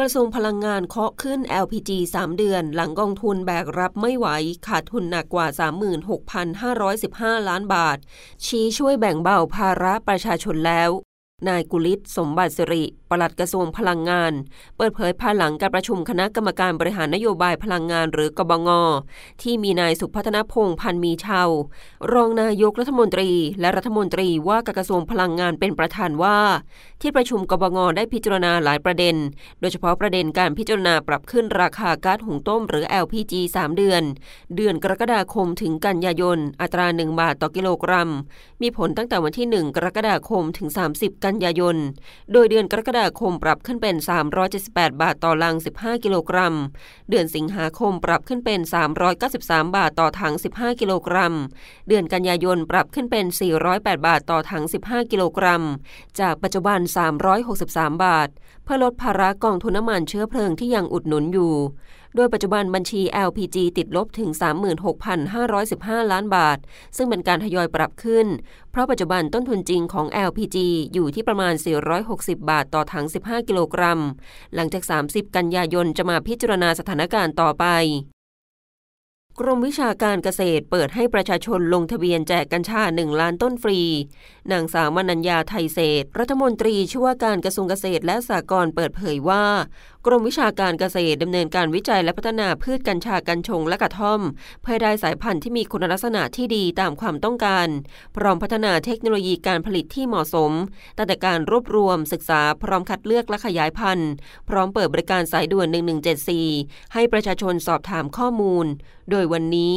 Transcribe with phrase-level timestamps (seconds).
[0.00, 4.28] กระทรวงพลังงานเคาะขึ้น LPG 3 เดือน หลังกองทุนแบกรับไม่ไหว
[4.66, 5.46] ขาดทุนหนักกว่า
[7.42, 7.98] 36,515 ล้านบาท
[8.46, 10.90] ชี้ช่วยแบ่งเบาภาระประชาชนแล้ว
[11.48, 14.32] นายกุลิศสมบัติสิริปลัดกระทรวงพลังงาน
[14.76, 18.68] เปิดเผยภายหลังการประชุมคณะกรรมการบริหารนโยบายพลังงานหรือกบง
[19.42, 21.42] ที่มีนายสุพัฒนพงษ์พันมีเชา
[22.12, 23.30] รองนายกรัฐมนตรี
[23.60, 26.38] และรัฐมนตรีว่าการกระทรวงพลังงานเป็นประธานว่า
[27.00, 29.16] ที่ประชุมกบง ได้พิจารณาหลายประเด็น
[29.60, 34.02] โดยเฉพาะประเด็นการพิจารณาปรับขึ้นราคาก๊าซหุงต้มหรือ LPG 3 เดือน
[34.56, 38.10] เดือนกรกฎาคมถึงกันยายน อัตรา 1 บาทต่อกิโลกรัม
[38.62, 41.76] มีผลตั้งแต่วันที่ 1 กรกฎาคมถึง 30 กันยายน
[42.32, 43.96] โดยเดือนกรกฎาคมปรับขึ้นเป็น
[44.48, 46.54] 378 บาทต่อลัง 15 กิโลกรัม
[47.10, 48.60] เดือนสิงหาคมปรับขึ้นเป็น
[49.18, 51.34] 393 บาทต่อถัง 15 กิโลกรัม
[51.88, 53.26] เดือนกันยายนปรับขึ้นเป็น
[53.66, 55.62] 408 บาทต่อถัง 15 กิโลกรัม
[56.20, 56.80] จากปัจจุบัน
[57.42, 58.28] 363 บาท
[58.66, 61.54] เพื่อลดภาระกองทุนน้ำมันเชื้อเพลิงที่ยังอุดหนุนอยู่
[62.16, 64.30] โดยปัจจุบันบัญชี LPG ติดลบถึง
[65.40, 66.58] 36,515 ล้านบาท
[66.96, 68.26] ซึ่งเป็นการทยอยปรับขึ้น
[68.70, 70.56] เพราะปัจจุบันต้นทุนจริงของ LPG
[70.92, 71.54] อยู่ที่ประมาณ
[71.96, 74.00] 460 บาทต่อถัง 15 กิโลกรัม
[74.54, 77.66] หลังจาก 30 กันยายนจะมาพิจารณาสถานการณ์ต่อไป
[79.40, 83.80] กรมวิชาการเกษตรเปิดให้ประชาชนลงทะเบียนแจกกัญชา 1 ล้านต้นฟรี
[84.52, 89.44] นางสาวมนัญญาไทยเศษ รัฐมนตรีช่วยการกระทรวงเกษตรและสหกรณ์เปิดเผยว่า
[90.08, 94.20] กรมวิชาการเกษตรดำเนินการวิจัยและพัฒนาพืชกัญชากัญชงและกระท่อม
[94.62, 97.68] เพื่อได้สายพันธุ์ที่มีคุณลักษณะที่ดีตามความต้องการ
[98.16, 100.52] พร้อมพัฒนาเทคโนโลยีการผลิตที่เหมาะสม
[100.96, 104.10] ตั้งแต่การรวบรวมศึกษาพร้อมคัดเลือกและขยายพันธุ์
[104.48, 105.68] พร้อมเปิดบริการสายด่วน
[106.30, 108.66] 1174 ให้ประชาชนสอบถามข้อมูล
[109.10, 109.74] โดยวันนี้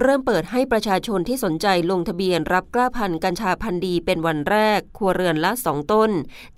[0.00, 6.10] เริ่มเปิดให้ประชาชนที่สนใจลงทะเบียนรับกล้าพันธุ์กัญชาพันธุ์ดีเป็นวันแรก ครัวเรือนละ 2 ต้น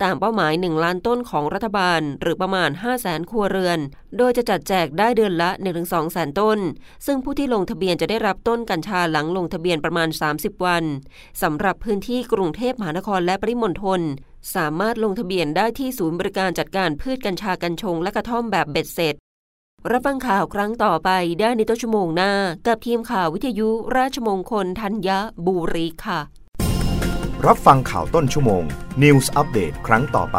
[0.03, 3.79] ตามเป้าหมาย 1 ล้านต้นของรัฐบาล หรือประมาณ5 0 0แสนครัวเรือน
[4.19, 6.59] โดยจะจัดแจกได้เดือนละ 1-2แสนต้น
[7.07, 10.85] ซึ่งผู้ที่ลงทะเบียนจะได้รับต้นกัญชาหลังลงทะเบียนประมาณ 30 วัน
[11.43, 14.01] สำหรับพื้นที่กรุงเทพมหานครและปริมณฑล
[14.55, 19.15] สามารถลงทะเบียนได้ที่ศูนย์บริการจัดการพืชกัญชากัญชง และกระท่อมแบบเบ็ดเสร็จ
[19.91, 21.11] รับฟังข่าวครั้งต่อไป
[21.41, 22.33] ได้ในต้นชั่วโมงหน้า
[22.67, 25.09] กับทีมข่าววิทยุราชมงคลธัญ
[25.47, 26.21] บุรีค่ะ
[27.47, 28.65] รับฟังข่าวต้นชั่วโมง
[29.03, 30.39] News อัปเดตครั้งต่อไป